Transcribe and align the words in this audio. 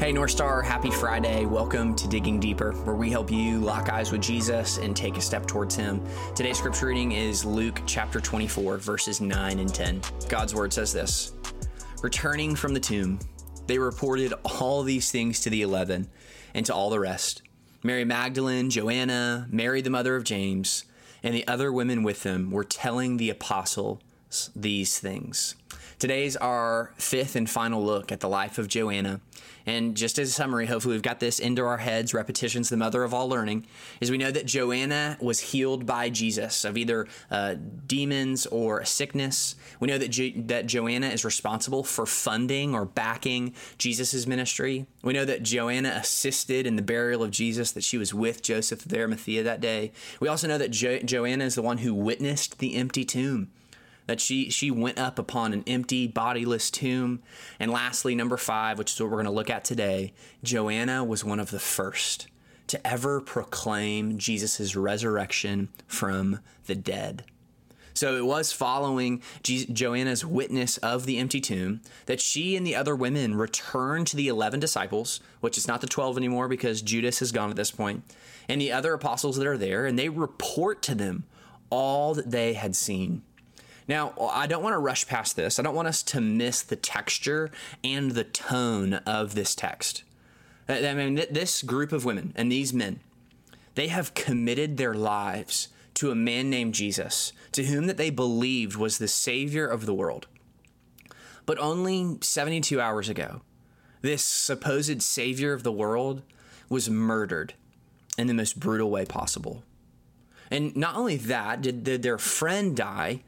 Hey, 0.00 0.12
North 0.12 0.30
Star, 0.30 0.62
happy 0.62 0.90
Friday. 0.90 1.44
Welcome 1.44 1.94
to 1.96 2.08
Digging 2.08 2.40
Deeper, 2.40 2.72
where 2.84 2.96
we 2.96 3.10
help 3.10 3.30
you 3.30 3.58
lock 3.58 3.90
eyes 3.90 4.10
with 4.10 4.22
Jesus 4.22 4.78
and 4.78 4.96
take 4.96 5.18
a 5.18 5.20
step 5.20 5.44
towards 5.46 5.76
Him. 5.76 6.02
Today's 6.34 6.56
scripture 6.56 6.86
reading 6.86 7.12
is 7.12 7.44
Luke 7.44 7.82
chapter 7.84 8.18
24, 8.18 8.78
verses 8.78 9.20
9 9.20 9.58
and 9.58 9.74
10. 9.74 10.00
God's 10.26 10.54
word 10.54 10.72
says 10.72 10.94
this 10.94 11.34
Returning 12.02 12.56
from 12.56 12.72
the 12.72 12.80
tomb, 12.80 13.18
they 13.66 13.78
reported 13.78 14.32
all 14.58 14.82
these 14.82 15.10
things 15.12 15.40
to 15.40 15.50
the 15.50 15.60
eleven 15.60 16.08
and 16.54 16.64
to 16.64 16.74
all 16.74 16.88
the 16.88 16.98
rest 16.98 17.42
Mary 17.82 18.06
Magdalene, 18.06 18.70
Joanna, 18.70 19.48
Mary 19.50 19.82
the 19.82 19.90
mother 19.90 20.16
of 20.16 20.24
James, 20.24 20.84
and 21.22 21.34
the 21.34 21.46
other 21.46 21.70
women 21.70 22.02
with 22.02 22.22
them 22.22 22.50
were 22.50 22.64
telling 22.64 23.18
the 23.18 23.28
apostles 23.28 24.00
these 24.54 24.98
things. 24.98 25.56
Today's 25.98 26.34
our 26.36 26.92
fifth 26.96 27.36
and 27.36 27.48
final 27.48 27.84
look 27.84 28.10
at 28.10 28.20
the 28.20 28.28
life 28.28 28.56
of 28.56 28.68
Joanna. 28.68 29.20
And 29.66 29.96
just 29.96 30.18
as 30.18 30.30
a 30.30 30.32
summary, 30.32 30.66
hopefully 30.66 30.94
we've 30.94 31.02
got 31.02 31.20
this 31.20 31.38
into 31.38 31.62
our 31.62 31.76
heads. 31.76 32.14
Repetition's 32.14 32.70
the 32.70 32.76
mother 32.76 33.04
of 33.04 33.12
all 33.12 33.28
learning. 33.28 33.66
Is 34.00 34.10
we 34.10 34.18
know 34.18 34.30
that 34.30 34.46
Joanna 34.46 35.18
was 35.20 35.40
healed 35.40 35.84
by 35.84 36.08
Jesus 36.08 36.64
of 36.64 36.78
either 36.78 37.06
uh, 37.30 37.56
demons 37.86 38.46
or 38.46 38.80
a 38.80 38.86
sickness. 38.86 39.56
We 39.78 39.88
know 39.88 39.98
that 39.98 40.08
jo- 40.08 40.32
that 40.46 40.66
Joanna 40.66 41.08
is 41.08 41.24
responsible 41.24 41.84
for 41.84 42.06
funding 42.06 42.74
or 42.74 42.86
backing 42.86 43.54
Jesus' 43.76 44.26
ministry. 44.26 44.86
We 45.02 45.12
know 45.12 45.26
that 45.26 45.42
Joanna 45.42 45.90
assisted 45.90 46.66
in 46.66 46.76
the 46.76 46.82
burial 46.82 47.22
of 47.22 47.30
Jesus. 47.30 47.72
That 47.72 47.84
she 47.84 47.98
was 47.98 48.14
with 48.14 48.42
Joseph 48.42 48.86
of 48.86 48.92
Arimathea 48.92 49.42
that 49.42 49.60
day. 49.60 49.92
We 50.18 50.28
also 50.28 50.48
know 50.48 50.58
that 50.58 50.70
jo- 50.70 51.00
Joanna 51.00 51.44
is 51.44 51.54
the 51.54 51.62
one 51.62 51.78
who 51.78 51.94
witnessed 51.94 52.58
the 52.58 52.74
empty 52.74 53.04
tomb 53.04 53.50
that 54.10 54.20
she 54.20 54.50
she 54.50 54.72
went 54.72 54.98
up 54.98 55.20
upon 55.20 55.52
an 55.52 55.62
empty 55.68 56.08
bodiless 56.08 56.68
tomb 56.68 57.22
and 57.60 57.70
lastly 57.70 58.12
number 58.12 58.36
5 58.36 58.76
which 58.76 58.92
is 58.92 59.00
what 59.00 59.08
we're 59.08 59.14
going 59.14 59.24
to 59.24 59.30
look 59.30 59.48
at 59.48 59.62
today 59.62 60.12
Joanna 60.42 61.04
was 61.04 61.24
one 61.24 61.38
of 61.38 61.52
the 61.52 61.60
first 61.60 62.26
to 62.66 62.84
ever 62.84 63.20
proclaim 63.20 64.18
Jesus' 64.18 64.74
resurrection 64.74 65.68
from 65.86 66.40
the 66.66 66.74
dead 66.74 67.22
so 67.94 68.16
it 68.16 68.24
was 68.24 68.50
following 68.50 69.22
Joanna's 69.44 70.26
witness 70.26 70.76
of 70.78 71.06
the 71.06 71.18
empty 71.18 71.40
tomb 71.40 71.80
that 72.06 72.20
she 72.20 72.56
and 72.56 72.66
the 72.66 72.74
other 72.74 72.96
women 72.96 73.36
returned 73.36 74.08
to 74.08 74.16
the 74.16 74.28
11 74.28 74.58
disciples, 74.58 75.20
which 75.40 75.58
is 75.58 75.68
not 75.68 75.80
the 75.82 75.86
12 75.86 76.16
anymore 76.16 76.48
because 76.48 76.82
Judas 76.82 77.18
has 77.18 77.30
gone 77.30 77.50
at 77.50 77.56
this 77.56 77.72
point, 77.72 78.04
and 78.48 78.60
the 78.60 78.72
other 78.72 78.94
apostles 78.94 79.36
that 79.36 79.46
are 79.46 79.58
there, 79.58 79.86
and 79.86 79.98
they 79.98 80.08
report 80.08 80.82
to 80.82 80.94
them 80.94 81.24
all 81.68 82.14
that 82.14 82.30
they 82.30 82.54
had 82.54 82.76
seen. 82.76 83.22
Now, 83.90 84.12
I 84.32 84.46
don't 84.46 84.62
want 84.62 84.74
to 84.74 84.78
rush 84.78 85.08
past 85.08 85.34
this. 85.34 85.58
I 85.58 85.62
don't 85.62 85.74
want 85.74 85.88
us 85.88 86.04
to 86.04 86.20
miss 86.20 86.62
the 86.62 86.76
texture 86.76 87.50
and 87.82 88.12
the 88.12 88.22
tone 88.22 88.94
of 88.94 89.34
this 89.34 89.56
text. 89.56 90.04
I 90.68 90.94
mean, 90.94 91.16
this 91.28 91.64
group 91.64 91.90
of 91.90 92.04
women 92.04 92.32
and 92.36 92.52
these 92.52 92.72
men, 92.72 93.00
they 93.74 93.88
have 93.88 94.14
committed 94.14 94.76
their 94.76 94.94
lives 94.94 95.66
to 95.94 96.12
a 96.12 96.14
man 96.14 96.48
named 96.48 96.74
Jesus, 96.74 97.32
to 97.50 97.64
whom 97.64 97.88
that 97.88 97.96
they 97.96 98.10
believed 98.10 98.76
was 98.76 98.98
the 98.98 99.08
Savior 99.08 99.66
of 99.66 99.86
the 99.86 99.94
world. 99.94 100.28
But 101.44 101.58
only 101.58 102.16
72 102.20 102.80
hours 102.80 103.08
ago, 103.08 103.40
this 104.02 104.24
supposed 104.24 105.02
Savior 105.02 105.52
of 105.52 105.64
the 105.64 105.72
world 105.72 106.22
was 106.68 106.88
murdered 106.88 107.54
in 108.16 108.28
the 108.28 108.34
most 108.34 108.60
brutal 108.60 108.88
way 108.88 109.04
possible. 109.04 109.64
And 110.48 110.76
not 110.76 110.94
only 110.94 111.16
that, 111.16 111.60
did, 111.60 111.82
did 111.82 112.04
their 112.04 112.18
friend 112.18 112.76
die, 112.76 113.22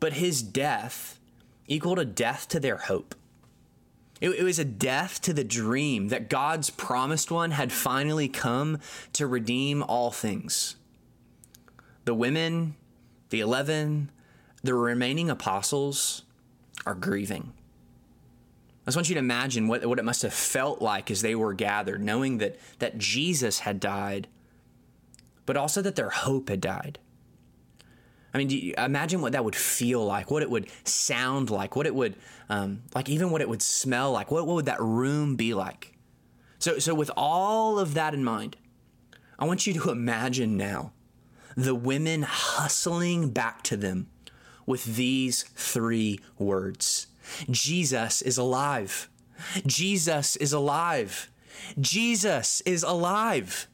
but 0.00 0.14
his 0.14 0.42
death 0.42 1.18
equaled 1.66 1.98
a 1.98 2.04
death 2.04 2.48
to 2.48 2.58
their 2.58 2.78
hope. 2.78 3.14
It, 4.20 4.30
it 4.30 4.42
was 4.42 4.58
a 4.58 4.64
death 4.64 5.20
to 5.22 5.32
the 5.32 5.44
dream 5.44 6.08
that 6.08 6.28
God's 6.28 6.70
promised 6.70 7.30
one 7.30 7.52
had 7.52 7.72
finally 7.72 8.28
come 8.28 8.78
to 9.12 9.26
redeem 9.26 9.82
all 9.82 10.10
things. 10.10 10.76
The 12.04 12.14
women, 12.14 12.74
the 13.28 13.40
11, 13.40 14.10
the 14.62 14.74
remaining 14.74 15.30
apostles 15.30 16.22
are 16.86 16.94
grieving. 16.94 17.52
I 18.82 18.90
just 18.90 18.96
want 18.96 19.08
you 19.08 19.14
to 19.14 19.20
imagine 19.20 19.68
what, 19.68 19.84
what 19.86 19.98
it 19.98 20.04
must 20.04 20.22
have 20.22 20.34
felt 20.34 20.82
like 20.82 21.10
as 21.10 21.22
they 21.22 21.34
were 21.34 21.54
gathered, 21.54 22.02
knowing 22.02 22.38
that, 22.38 22.58
that 22.78 22.98
Jesus 22.98 23.60
had 23.60 23.78
died, 23.78 24.26
but 25.46 25.56
also 25.56 25.82
that 25.82 25.96
their 25.96 26.10
hope 26.10 26.48
had 26.48 26.60
died. 26.60 26.98
I 28.32 28.38
mean, 28.38 28.50
you, 28.50 28.74
imagine 28.78 29.20
what 29.20 29.32
that 29.32 29.44
would 29.44 29.56
feel 29.56 30.04
like, 30.04 30.30
what 30.30 30.42
it 30.42 30.50
would 30.50 30.68
sound 30.84 31.50
like, 31.50 31.74
what 31.74 31.86
it 31.86 31.94
would, 31.94 32.16
um, 32.48 32.82
like 32.94 33.08
even 33.08 33.30
what 33.30 33.40
it 33.40 33.48
would 33.48 33.62
smell 33.62 34.12
like. 34.12 34.30
What, 34.30 34.46
what 34.46 34.54
would 34.54 34.66
that 34.66 34.80
room 34.80 35.36
be 35.36 35.54
like? 35.54 35.96
So, 36.58 36.78
so 36.78 36.94
with 36.94 37.10
all 37.16 37.78
of 37.78 37.94
that 37.94 38.14
in 38.14 38.22
mind, 38.22 38.56
I 39.38 39.46
want 39.46 39.66
you 39.66 39.72
to 39.74 39.90
imagine 39.90 40.56
now 40.56 40.92
the 41.56 41.74
women 41.74 42.22
hustling 42.22 43.30
back 43.30 43.62
to 43.62 43.76
them 43.76 44.08
with 44.66 44.96
these 44.96 45.42
three 45.42 46.20
words 46.38 47.08
Jesus 47.50 48.22
is 48.22 48.38
alive. 48.38 49.08
Jesus 49.66 50.36
is 50.36 50.52
alive. 50.52 51.30
Jesus 51.80 52.60
is 52.62 52.82
alive. 52.82 53.68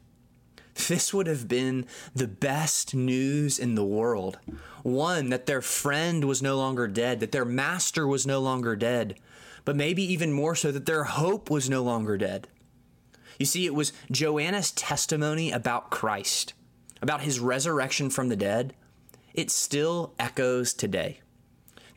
This 0.87 1.13
would 1.13 1.27
have 1.27 1.47
been 1.47 1.85
the 2.13 2.27
best 2.27 2.93
news 2.93 3.57
in 3.57 3.75
the 3.75 3.85
world. 3.85 4.37
One, 4.83 5.29
that 5.29 5.45
their 5.45 5.61
friend 5.61 6.25
was 6.25 6.41
no 6.41 6.55
longer 6.55 6.87
dead, 6.87 7.19
that 7.19 7.31
their 7.31 7.45
master 7.45 8.07
was 8.07 8.27
no 8.27 8.39
longer 8.39 8.75
dead, 8.75 9.19
but 9.65 9.75
maybe 9.75 10.03
even 10.03 10.31
more 10.31 10.55
so, 10.55 10.71
that 10.71 10.85
their 10.85 11.03
hope 11.03 11.49
was 11.49 11.69
no 11.69 11.83
longer 11.83 12.17
dead. 12.17 12.47
You 13.39 13.45
see, 13.45 13.65
it 13.65 13.75
was 13.75 13.93
Joanna's 14.11 14.71
testimony 14.71 15.51
about 15.51 15.89
Christ, 15.89 16.53
about 17.01 17.21
his 17.21 17.39
resurrection 17.39 18.09
from 18.09 18.29
the 18.29 18.35
dead. 18.35 18.73
It 19.33 19.51
still 19.51 20.13
echoes 20.19 20.73
today 20.73 21.21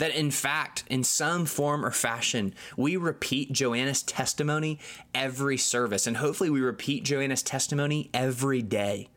that 0.00 0.14
in 0.14 0.30
fact, 0.30 0.82
in 0.88 1.04
some 1.04 1.44
form 1.44 1.84
or 1.84 1.90
fashion, 1.90 2.54
we 2.74 2.96
repeat 2.96 3.52
Joanna's 3.52 4.02
testimony 4.02 4.78
every 5.14 5.58
service. 5.58 6.06
And 6.06 6.16
hopefully, 6.16 6.48
we 6.48 6.62
repeat 6.62 7.04
Joanna's 7.04 7.42
testimony 7.42 8.08
every 8.14 8.62
day. 8.62 9.08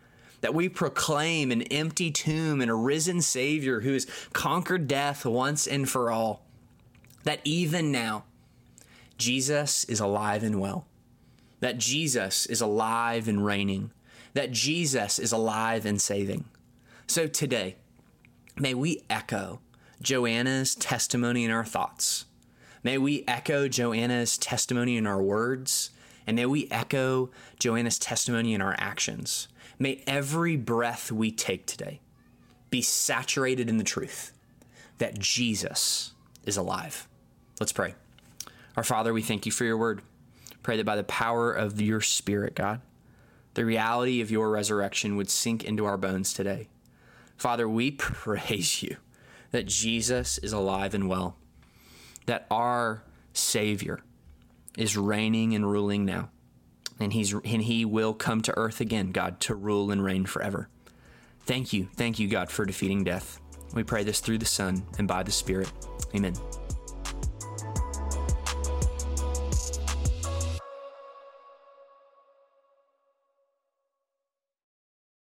That 0.41 0.53
we 0.53 0.67
proclaim 0.67 1.51
an 1.51 1.61
empty 1.63 2.11
tomb 2.11 2.59
and 2.59 2.69
a 2.69 2.75
risen 2.75 3.21
Savior 3.21 3.79
who 3.79 3.93
has 3.93 4.05
conquered 4.33 4.89
death 4.89 5.25
once 5.25 5.67
and 5.67 5.89
for 5.89 6.11
all. 6.11 6.45
That 7.23 7.39
even 7.45 7.89
now, 7.89 8.25
Jesus 9.17 9.85
is 9.85 10.01
alive 10.01 10.43
and 10.43 10.59
well. 10.59 10.85
That 11.61 11.77
Jesus 11.77 12.45
is 12.45 12.59
alive 12.59 13.29
and 13.29 13.45
reigning. 13.45 13.91
That 14.33 14.51
Jesus 14.51 15.17
is 15.17 15.31
alive 15.31 15.85
and 15.85 16.01
saving. 16.01 16.43
So 17.07 17.25
today, 17.27 17.77
may 18.57 18.73
we 18.73 19.03
echo 19.09 19.61
Joanna's 20.03 20.75
testimony 20.75 21.45
in 21.45 21.51
our 21.51 21.63
thoughts. 21.63 22.25
May 22.83 22.97
we 22.97 23.23
echo 23.25 23.69
Joanna's 23.69 24.37
testimony 24.37 24.97
in 24.97 25.07
our 25.07 25.23
words, 25.23 25.91
and 26.27 26.35
may 26.35 26.45
we 26.45 26.67
echo 26.69 27.29
Joanna's 27.57 27.97
testimony 27.97 28.53
in 28.53 28.61
our 28.61 28.75
actions. 28.77 29.47
May 29.79 30.03
every 30.05 30.57
breath 30.57 31.09
we 31.09 31.31
take 31.31 31.65
today 31.65 32.01
be 32.69 32.81
saturated 32.81 33.69
in 33.69 33.77
the 33.77 33.83
truth 33.85 34.33
that 34.97 35.19
Jesus 35.19 36.11
is 36.45 36.57
alive. 36.57 37.07
Let's 37.61 37.71
pray. 37.71 37.95
Our 38.75 38.83
Father, 38.83 39.13
we 39.13 39.21
thank 39.21 39.45
you 39.45 39.53
for 39.53 39.63
your 39.63 39.77
word. 39.77 40.01
Pray 40.63 40.75
that 40.75 40.85
by 40.85 40.97
the 40.97 41.03
power 41.05 41.53
of 41.53 41.79
your 41.79 42.01
Spirit, 42.01 42.55
God, 42.55 42.81
the 43.53 43.63
reality 43.63 44.19
of 44.19 44.31
your 44.31 44.49
resurrection 44.49 45.15
would 45.15 45.29
sink 45.29 45.63
into 45.63 45.85
our 45.85 45.97
bones 45.97 46.33
today. 46.33 46.67
Father, 47.37 47.69
we 47.69 47.91
praise 47.91 48.83
you 48.83 48.97
that 49.53 49.67
Jesus 49.67 50.39
is 50.39 50.51
alive 50.51 50.93
and 50.95 51.07
well, 51.07 51.37
that 52.25 52.47
our 52.49 53.03
Savior 53.33 54.01
is 54.77 54.97
reigning 54.97 55.53
and 55.53 55.69
ruling 55.69 56.05
now. 56.05 56.29
And 56.99 57.13
he's 57.13 57.33
and 57.33 57.61
he 57.61 57.85
will 57.85 58.13
come 58.13 58.41
to 58.41 58.57
earth 58.57 58.81
again, 58.81 59.11
God, 59.11 59.39
to 59.41 59.55
rule 59.55 59.91
and 59.91 60.03
reign 60.03 60.25
forever. 60.25 60.69
Thank 61.45 61.71
you. 61.71 61.87
Thank 61.95 62.19
you, 62.19 62.27
God, 62.27 62.49
for 62.49 62.65
defeating 62.65 63.03
death. 63.03 63.39
We 63.73 63.83
pray 63.83 64.03
this 64.03 64.19
through 64.19 64.39
the 64.39 64.45
Son 64.45 64.83
and 64.97 65.07
by 65.07 65.23
the 65.23 65.31
Spirit. 65.31 65.71
Amen. 66.15 66.33